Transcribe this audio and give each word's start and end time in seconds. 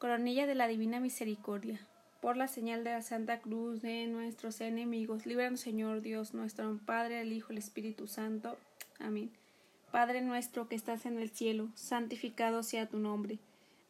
Coronilla 0.00 0.46
de 0.46 0.54
la 0.54 0.66
Divina 0.66 0.98
Misericordia. 0.98 1.78
Por 2.22 2.38
la 2.38 2.48
señal 2.48 2.84
de 2.84 2.90
la 2.92 3.02
Santa 3.02 3.40
Cruz 3.40 3.82
de 3.82 4.06
nuestros 4.06 4.62
enemigos, 4.62 5.26
líbranos 5.26 5.60
Señor 5.60 6.00
Dios 6.00 6.32
nuestro, 6.32 6.80
Padre, 6.86 7.20
el 7.20 7.34
Hijo, 7.34 7.52
el 7.52 7.58
Espíritu 7.58 8.06
Santo. 8.06 8.56
Amén. 8.98 9.30
Padre 9.92 10.22
nuestro 10.22 10.68
que 10.68 10.74
estás 10.74 11.04
en 11.04 11.18
el 11.18 11.28
cielo, 11.28 11.68
santificado 11.74 12.62
sea 12.62 12.88
tu 12.88 12.98
nombre. 12.98 13.40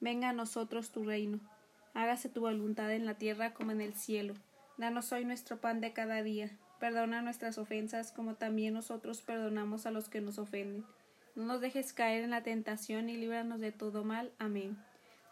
Venga 0.01 0.31
a 0.31 0.33
nosotros 0.33 0.91
tu 0.91 1.05
reino. 1.05 1.39
Hágase 1.95 2.29
tu 2.29 2.41
voluntad 2.41 2.93
en 2.93 3.07
la 3.07 3.15
tierra 3.15 3.55
como 3.55 3.71
en 3.71 3.81
el 3.81 3.95
cielo. 3.95 4.35
Danos 4.79 5.13
hoy 5.13 5.25
nuestro 5.25 5.61
pan 5.61 5.81
de 5.81 5.93
cada 5.93 6.25
día. 6.25 6.51
Perdona 6.81 7.23
nuestras 7.23 7.57
ofensas 7.57 8.11
como 8.11 8.35
también 8.35 8.75
nosotros 8.75 9.23
perdonamos 9.23 9.87
a 9.87 9.93
los 9.93 10.09
que 10.09 10.21
nos 10.21 10.41
ofenden. 10.41 10.85
No 11.37 11.45
nos 11.45 11.61
dejes 11.61 11.93
caer 11.93 12.25
en 12.25 12.31
la 12.31 12.43
tentación 12.43 13.09
y 13.09 13.17
líbranos 13.17 13.61
de 13.61 13.71
todo 13.71 14.03
mal. 14.03 14.33
Amén. 14.41 14.77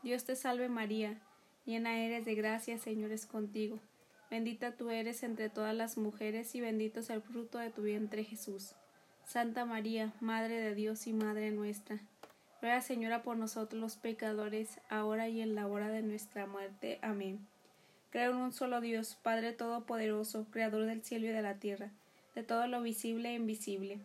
Dios 0.03 0.25
te 0.25 0.37
salve 0.37 0.69
María, 0.69 1.21
llena 1.65 1.99
eres 1.99 2.25
de 2.25 2.37
gracia, 2.37 2.79
Señor 2.79 3.11
es 3.11 3.27
contigo. 3.27 3.81
Bendita 4.31 4.77
tú 4.77 4.91
eres 4.91 5.23
entre 5.23 5.49
todas 5.49 5.75
las 5.75 5.99
mujeres 5.99 6.55
y 6.55 6.61
bendito 6.61 7.01
es 7.01 7.11
el 7.11 7.21
fruto 7.21 7.59
de 7.59 7.71
tu 7.71 7.83
vientre 7.83 8.23
Jesús. 8.23 8.75
Santa 9.25 9.65
María, 9.65 10.13
Madre 10.21 10.61
de 10.61 10.75
Dios 10.75 11.07
y 11.07 11.13
Madre 11.13 11.51
nuestra, 11.51 11.99
ruega 12.63 12.81
Señora 12.81 13.23
por 13.23 13.37
nosotros 13.37 13.81
los 13.81 13.97
pecadores, 13.97 14.81
ahora 14.89 15.29
y 15.29 15.41
en 15.41 15.55
la 15.55 15.67
hora 15.67 15.89
de 15.89 16.03
nuestra 16.03 16.47
muerte. 16.47 16.99
Amén. 17.03 17.47
Creo 18.11 18.31
en 18.31 18.39
un 18.39 18.53
solo 18.53 18.81
Dios, 18.81 19.19
Padre 19.23 19.53
Todopoderoso, 19.53 20.47
Creador 20.51 20.87
del 20.87 21.03
cielo 21.03 21.27
y 21.27 21.31
de 21.31 21.43
la 21.43 21.57
tierra, 21.57 21.91
de 22.35 22.43
todo 22.45 22.67
lo 22.69 22.83
visible 22.83 23.31
e 23.31 23.35
invisible. 23.35 23.99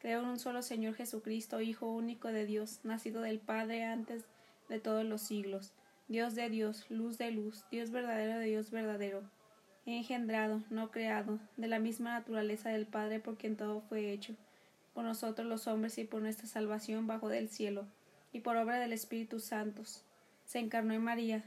Creo 0.00 0.20
en 0.20 0.28
un 0.28 0.38
solo 0.38 0.62
Señor 0.62 0.94
Jesucristo, 0.94 1.60
Hijo 1.60 1.90
único 1.90 2.28
de 2.28 2.46
Dios, 2.46 2.80
nacido 2.84 3.22
del 3.22 3.40
Padre 3.40 3.84
antes 3.84 4.22
de 4.22 4.37
de 4.68 4.80
todos 4.80 5.04
los 5.04 5.22
siglos, 5.22 5.72
Dios 6.08 6.34
de 6.34 6.48
Dios, 6.48 6.86
luz 6.88 7.18
de 7.18 7.30
luz, 7.30 7.64
Dios 7.70 7.90
verdadero 7.90 8.38
de 8.38 8.46
Dios 8.46 8.70
verdadero, 8.70 9.22
engendrado, 9.96 10.62
no 10.70 10.90
creado, 10.90 11.38
de 11.56 11.68
la 11.68 11.78
misma 11.78 12.12
naturaleza 12.12 12.70
del 12.70 12.86
Padre 12.86 13.20
por 13.20 13.36
quien 13.36 13.56
todo 13.56 13.80
fue 13.80 14.12
hecho, 14.12 14.34
por 14.94 15.04
nosotros 15.04 15.46
los 15.46 15.66
hombres 15.66 15.98
y 15.98 16.04
por 16.04 16.22
nuestra 16.22 16.46
salvación 16.46 17.06
bajo 17.06 17.28
del 17.28 17.48
cielo, 17.48 17.86
y 18.32 18.40
por 18.40 18.56
obra 18.56 18.78
del 18.78 18.92
Espíritu 18.92 19.40
Santo. 19.40 19.82
Se 20.44 20.58
encarnó 20.58 20.94
en 20.94 21.02
María, 21.02 21.44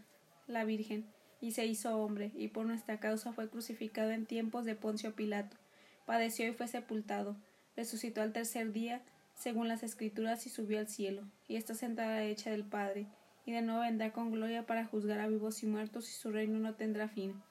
la 0.47 0.63
Virgen, 0.63 1.05
y 1.39 1.51
se 1.51 1.65
hizo 1.65 1.97
hombre, 1.97 2.31
y 2.35 2.49
por 2.49 2.65
nuestra 2.65 2.99
causa 2.99 3.33
fue 3.33 3.49
crucificado 3.49 4.11
en 4.11 4.25
tiempos 4.25 4.65
de 4.65 4.75
Poncio 4.75 5.15
Pilato, 5.15 5.57
padeció 6.05 6.47
y 6.47 6.53
fue 6.53 6.67
sepultado, 6.67 7.35
resucitó 7.75 8.21
al 8.21 8.33
tercer 8.33 8.71
día, 8.71 9.01
según 9.41 9.67
las 9.67 9.81
Escrituras, 9.81 10.45
y 10.45 10.51
subió 10.51 10.77
al 10.77 10.87
cielo, 10.87 11.23
y 11.47 11.55
está 11.55 11.73
sentada 11.73 12.09
a 12.09 12.11
la 12.11 12.21
derecha 12.21 12.51
del 12.51 12.63
Padre, 12.63 13.07
y 13.43 13.51
de 13.51 13.63
nuevo 13.63 13.81
vendrá 13.81 14.13
con 14.13 14.31
gloria 14.31 14.67
para 14.67 14.85
juzgar 14.85 15.19
a 15.19 15.27
vivos 15.27 15.63
y 15.63 15.65
muertos, 15.65 16.07
y 16.07 16.13
su 16.13 16.29
reino 16.29 16.59
no 16.59 16.75
tendrá 16.75 17.07
fin. 17.07 17.41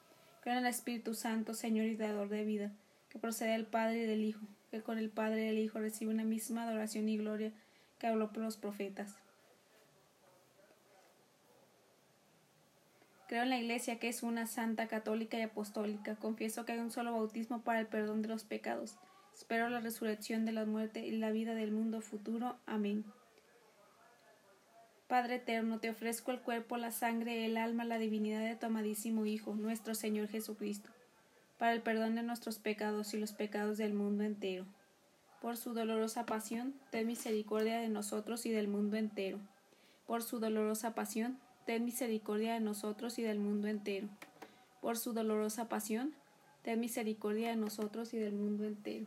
Creo 0.40 0.56
en 0.56 0.64
el 0.64 0.70
Espíritu 0.70 1.14
Santo, 1.14 1.52
Señor 1.52 1.86
y 1.86 1.96
dador 1.96 2.28
de 2.28 2.44
vida, 2.44 2.70
que 3.08 3.18
procede 3.18 3.52
del 3.52 3.66
Padre 3.66 4.04
y 4.04 4.06
del 4.06 4.22
Hijo, 4.22 4.46
que 4.70 4.82
con 4.82 4.98
el 4.98 5.10
Padre 5.10 5.46
y 5.46 5.48
el 5.48 5.58
Hijo 5.58 5.80
recibe 5.80 6.12
una 6.12 6.22
misma 6.22 6.62
adoración 6.62 7.08
y 7.08 7.18
gloria 7.18 7.52
que 7.98 8.06
habló 8.06 8.32
por 8.32 8.44
los 8.44 8.56
profetas. 8.56 9.16
Creo 13.26 13.42
en 13.42 13.50
la 13.50 13.58
Iglesia 13.58 13.98
que 13.98 14.08
es 14.08 14.22
una 14.22 14.46
santa, 14.46 14.86
católica 14.86 15.38
y 15.38 15.42
apostólica. 15.42 16.14
Confieso 16.16 16.64
que 16.64 16.72
hay 16.72 16.78
un 16.78 16.92
solo 16.92 17.12
bautismo 17.12 17.62
para 17.62 17.80
el 17.80 17.88
perdón 17.88 18.22
de 18.22 18.28
los 18.28 18.44
pecados 18.44 18.96
Espero 19.40 19.70
la 19.70 19.80
resurrección 19.80 20.44
de 20.44 20.52
la 20.52 20.66
muerte 20.66 21.06
y 21.06 21.12
la 21.12 21.30
vida 21.30 21.54
del 21.54 21.72
mundo 21.72 22.02
futuro. 22.02 22.56
Amén. 22.66 23.06
Padre 25.08 25.36
eterno, 25.36 25.80
te 25.80 25.88
ofrezco 25.88 26.30
el 26.30 26.40
cuerpo, 26.40 26.76
la 26.76 26.90
sangre, 26.90 27.46
el 27.46 27.56
alma, 27.56 27.86
la 27.86 27.96
divinidad 27.96 28.42
de 28.42 28.54
tu 28.54 28.66
amadísimo 28.66 29.24
Hijo, 29.24 29.54
nuestro 29.54 29.94
Señor 29.94 30.28
Jesucristo, 30.28 30.90
para 31.56 31.72
el 31.72 31.80
perdón 31.80 32.16
de 32.16 32.22
nuestros 32.22 32.58
pecados 32.58 33.14
y 33.14 33.18
los 33.18 33.32
pecados 33.32 33.78
del 33.78 33.94
mundo 33.94 34.24
entero. 34.24 34.66
Por 35.40 35.56
su 35.56 35.72
dolorosa 35.72 36.26
pasión, 36.26 36.74
ten 36.90 37.06
misericordia 37.06 37.80
de 37.80 37.88
nosotros 37.88 38.44
y 38.44 38.50
del 38.50 38.68
mundo 38.68 38.98
entero. 38.98 39.38
Por 40.06 40.22
su 40.22 40.38
dolorosa 40.38 40.94
pasión, 40.94 41.38
ten 41.64 41.86
misericordia 41.86 42.52
de 42.52 42.60
nosotros 42.60 43.18
y 43.18 43.22
del 43.22 43.38
mundo 43.38 43.68
entero. 43.68 44.06
Por 44.82 44.98
su 44.98 45.14
dolorosa 45.14 45.70
pasión, 45.70 46.12
ten 46.60 46.78
misericordia 46.78 47.48
de 47.48 47.56
nosotros 47.56 48.12
y 48.12 48.18
del 48.18 48.34
mundo 48.34 48.64
entero 48.64 49.06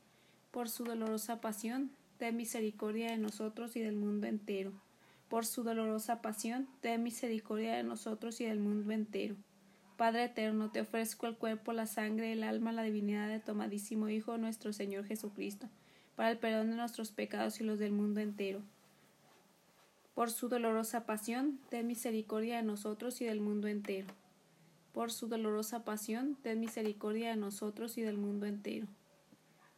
por 0.51 0.67
su 0.67 0.83
dolorosa 0.83 1.39
pasión, 1.39 1.91
ten 2.17 2.35
misericordia 2.35 3.11
de 3.11 3.17
nosotros 3.17 3.77
y 3.77 3.79
del 3.79 3.95
mundo 3.95 4.27
entero. 4.27 4.73
Por 5.29 5.45
su 5.45 5.63
dolorosa 5.63 6.21
pasión, 6.21 6.67
ten 6.81 7.03
misericordia 7.03 7.73
de 7.75 7.83
nosotros 7.83 8.41
y 8.41 8.45
del 8.45 8.59
mundo 8.59 8.91
entero. 8.91 9.37
Padre 9.95 10.25
eterno, 10.25 10.69
te 10.69 10.81
ofrezco 10.81 11.25
el 11.25 11.37
cuerpo, 11.37 11.71
la 11.71 11.85
sangre, 11.85 12.33
el 12.33 12.43
alma, 12.43 12.73
la 12.73 12.83
divinidad 12.83 13.29
de 13.29 13.39
tu 13.39 13.51
amadísimo 13.51 14.09
Hijo, 14.09 14.37
nuestro 14.37 14.73
Señor 14.73 15.05
Jesucristo, 15.05 15.69
para 16.17 16.31
el 16.31 16.37
perdón 16.37 16.71
de 16.71 16.75
nuestros 16.75 17.11
pecados 17.11 17.61
y 17.61 17.63
los 17.63 17.79
del 17.79 17.93
mundo 17.93 18.19
entero. 18.19 18.61
Por 20.13 20.31
su 20.31 20.49
dolorosa 20.49 21.05
pasión, 21.05 21.61
ten 21.69 21.87
misericordia 21.87 22.57
de 22.57 22.63
nosotros 22.63 23.21
y 23.21 23.25
del 23.25 23.39
mundo 23.39 23.69
entero. 23.69 24.07
Por 24.91 25.13
su 25.13 25.29
dolorosa 25.29 25.85
pasión, 25.85 26.35
ten 26.43 26.59
misericordia 26.59 27.29
de 27.29 27.37
nosotros 27.37 27.97
y 27.97 28.01
del 28.01 28.17
mundo 28.17 28.47
entero 28.47 28.87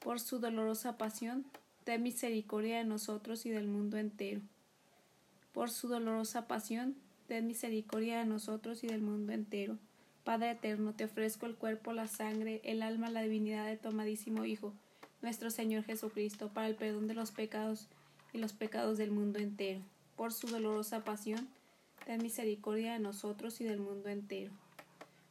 por 0.00 0.18
su 0.18 0.38
dolorosa 0.38 0.96
pasión, 0.96 1.44
ten 1.84 2.02
misericordia 2.02 2.78
de 2.78 2.84
nosotros 2.84 3.44
y 3.44 3.50
del 3.50 3.66
mundo 3.66 3.98
entero. 3.98 4.40
Por 5.52 5.70
su 5.70 5.88
dolorosa 5.88 6.48
pasión, 6.48 6.96
ten 7.28 7.46
misericordia 7.46 8.20
de 8.20 8.24
nosotros 8.24 8.82
y 8.82 8.86
del 8.86 9.02
mundo 9.02 9.32
entero. 9.32 9.76
Padre 10.24 10.52
eterno, 10.52 10.94
te 10.94 11.04
ofrezco 11.04 11.44
el 11.44 11.54
cuerpo, 11.54 11.92
la 11.92 12.06
sangre, 12.06 12.62
el 12.64 12.82
alma, 12.82 13.10
la 13.10 13.20
divinidad 13.20 13.66
de 13.66 13.76
tu 13.76 13.88
amadísimo 13.88 14.46
Hijo, 14.46 14.72
nuestro 15.20 15.50
Señor 15.50 15.84
Jesucristo, 15.84 16.48
para 16.48 16.68
el 16.68 16.76
perdón 16.76 17.06
de 17.06 17.14
los 17.14 17.30
pecados 17.30 17.86
y 18.32 18.38
los 18.38 18.54
pecados 18.54 18.96
del 18.96 19.10
mundo 19.10 19.38
entero. 19.38 19.80
Por 20.16 20.32
su 20.32 20.46
dolorosa 20.46 21.04
pasión, 21.04 21.46
ten 22.06 22.22
misericordia 22.22 22.94
de 22.94 23.00
nosotros 23.00 23.60
y 23.60 23.64
del 23.64 23.80
mundo 23.80 24.08
entero. 24.08 24.52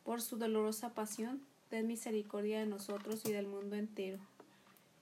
Por 0.04 0.22
su 0.22 0.38
dolorosa 0.38 0.94
pasión, 0.94 1.42
ten 1.70 1.88
misericordia 1.88 2.60
de 2.60 2.68
nosotros 2.68 3.26
y 3.26 3.32
del 3.32 3.48
mundo 3.48 3.76
entero 3.76 4.20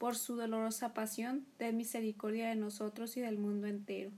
por 0.00 0.16
su 0.16 0.34
dolorosa 0.34 0.94
pasión, 0.94 1.44
ten 1.58 1.76
misericordia 1.76 2.48
de 2.48 2.56
nosotros 2.56 3.18
y 3.18 3.20
del 3.20 3.36
mundo 3.36 3.66
entero. 3.66 4.10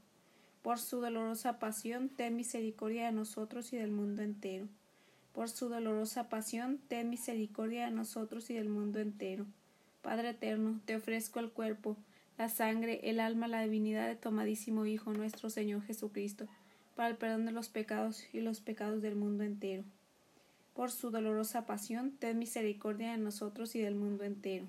Por 0.62 0.78
su 0.78 1.00
dolorosa 1.00 1.58
pasión, 1.58 2.08
ten 2.08 2.36
misericordia 2.36 3.06
de 3.06 3.10
nosotros 3.10 3.72
y 3.72 3.78
del 3.78 3.90
mundo 3.90 4.22
entero. 4.22 4.68
Por 5.32 5.50
su 5.50 5.68
dolorosa 5.68 6.28
pasión, 6.28 6.78
ten 6.86 7.10
misericordia 7.10 7.86
de 7.86 7.90
nosotros 7.90 8.48
y 8.48 8.54
del 8.54 8.68
mundo 8.68 9.00
entero. 9.00 9.44
Padre 10.02 10.30
eterno, 10.30 10.80
te 10.84 10.94
ofrezco 10.94 11.40
el 11.40 11.50
cuerpo, 11.50 11.96
la 12.38 12.48
sangre, 12.48 13.00
el 13.02 13.18
alma, 13.18 13.48
la 13.48 13.62
divinidad 13.62 14.06
de 14.06 14.14
tu 14.14 14.28
amadísimo 14.28 14.86
Hijo, 14.86 15.12
nuestro 15.12 15.50
Señor 15.50 15.82
Jesucristo, 15.82 16.46
para 16.94 17.08
el 17.08 17.16
perdón 17.16 17.44
de 17.44 17.50
los 17.50 17.68
pecados 17.68 18.22
y 18.32 18.40
los 18.40 18.60
pecados 18.60 19.02
del 19.02 19.16
mundo 19.16 19.42
entero. 19.42 19.82
Por 20.74 20.92
su 20.92 21.10
dolorosa 21.10 21.66
pasión, 21.66 22.12
ten 22.20 22.38
misericordia 22.38 23.10
de 23.10 23.18
nosotros 23.18 23.74
y 23.74 23.80
del 23.80 23.96
mundo 23.96 24.22
entero. 24.22 24.68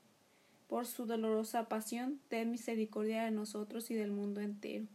Por 0.71 0.87
su 0.87 1.05
dolorosa 1.05 1.67
pasión, 1.67 2.21
ten 2.29 2.49
misericordia 2.49 3.25
de 3.25 3.31
nosotros 3.31 3.91
y 3.91 3.93
del 3.93 4.11
mundo 4.11 4.39
entero. 4.39 4.87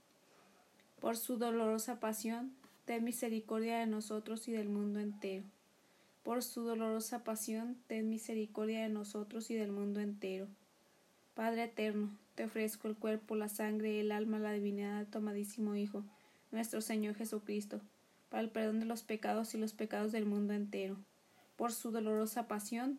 Por 1.01 1.19
su 1.19 1.37
dolorosa 1.37 2.01
pasión, 2.01 2.57
ten 2.87 3.05
misericordia 3.05 3.81
de 3.81 3.87
nosotros 3.87 4.49
y 4.49 4.53
del 4.53 4.71
mundo 4.71 5.01
entero 5.01 5.45
por 6.27 6.43
su 6.43 6.63
dolorosa 6.63 7.23
pasión, 7.23 7.77
ten 7.87 8.09
misericordia 8.09 8.83
de 8.83 8.89
nosotros 8.89 9.49
y 9.53 9.55
del 9.55 9.71
mundo 9.71 10.01
entero. 10.01 10.49
Padre 11.37 11.63
eterno, 11.63 12.19
te 12.35 12.47
ofrezco 12.47 12.89
el 12.89 12.97
cuerpo, 12.97 13.37
la 13.37 13.49
sangre, 13.49 14.01
el 14.01 14.11
alma, 14.11 14.41
la 14.41 14.51
divinidad 14.51 14.99
de 14.99 15.05
tu 15.07 15.19
amadísimo 15.19 15.77
Hijo, 15.77 16.03
nuestro 16.51 16.81
Señor 16.81 17.15
Jesucristo, 17.15 17.81
para 18.29 18.43
el 18.43 18.51
perdón 18.51 18.81
de 18.81 18.87
los 18.87 19.05
pecados 19.05 19.55
y 19.55 19.59
los 19.59 19.73
pecados 19.73 20.11
del 20.11 20.27
mundo 20.27 20.53
entero. 20.53 20.97
Por 21.55 21.71
su 21.73 21.93
dolorosa 21.93 22.49
pasión, 22.49 22.99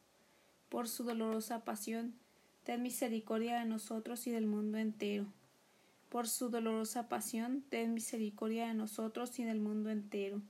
Por 0.71 0.87
su 0.87 1.03
dolorosa 1.03 1.63
pasión, 1.63 2.15
ten 2.63 2.81
misericordia 2.81 3.59
de 3.59 3.65
nosotros 3.65 4.25
y 4.25 4.31
del 4.31 4.47
mundo 4.47 4.79
entero. 4.79 5.27
Por 6.09 6.27
su 6.27 6.49
dolorosa 6.49 7.09
pasión, 7.09 7.63
ten 7.69 7.93
misericordia 7.93 8.69
de 8.69 8.73
nosotros 8.73 9.37
y 9.37 9.43
del 9.43 9.59
mundo 9.59 9.91
entero 9.91 10.41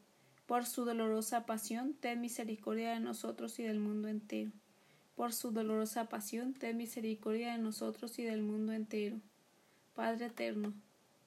por 0.51 0.65
su 0.65 0.83
dolorosa 0.83 1.45
pasión, 1.45 1.93
ten 1.93 2.19
misericordia 2.19 2.91
de 2.91 2.99
nosotros 2.99 3.57
y 3.59 3.63
del 3.63 3.79
mundo 3.79 4.09
entero. 4.09 4.51
Por 5.15 5.31
su 5.31 5.51
dolorosa 5.51 6.09
pasión, 6.09 6.53
ten 6.53 6.75
misericordia 6.75 7.53
de 7.53 7.57
nosotros 7.57 8.19
y 8.19 8.23
del 8.23 8.41
mundo 8.41 8.73
entero. 8.73 9.15
Padre 9.95 10.25
eterno, 10.25 10.73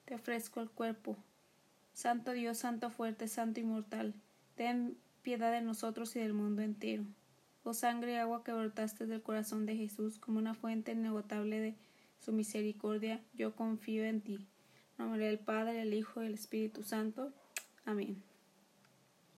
te 0.05 0.13
ofrezco 0.13 0.61
el 0.61 0.69
cuerpo. 0.69 1.17
Santo 1.95 2.33
Dios, 2.33 2.59
Santo 2.59 2.91
fuerte, 2.91 3.27
Santo 3.27 3.59
inmortal, 3.59 4.13
ten 4.53 4.95
piedad 5.23 5.51
de 5.51 5.61
nosotros 5.61 6.15
y 6.15 6.19
del 6.19 6.33
mundo 6.33 6.61
entero. 6.61 7.03
Oh 7.67 7.73
sangre 7.73 8.11
y 8.11 8.15
agua 8.17 8.43
que 8.43 8.53
brotaste 8.53 9.07
del 9.07 9.23
corazón 9.23 9.65
de 9.65 9.75
Jesús 9.75 10.19
como 10.19 10.37
una 10.37 10.53
fuente 10.53 10.91
inagotable 10.91 11.59
de 11.59 11.75
su 12.19 12.31
misericordia, 12.31 13.23
yo 13.33 13.55
confío 13.55 14.05
en 14.05 14.21
ti. 14.21 14.35
En 14.35 15.05
nombre 15.05 15.25
del 15.25 15.39
Padre, 15.39 15.81
el 15.81 15.95
Hijo 15.95 16.21
y 16.21 16.27
el 16.27 16.35
Espíritu 16.35 16.83
Santo. 16.83 17.33
Amén. 17.83 18.21